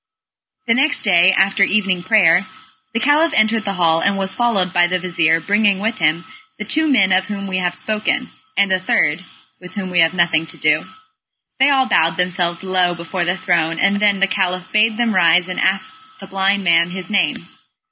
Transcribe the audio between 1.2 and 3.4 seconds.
after evening prayer, the Caliph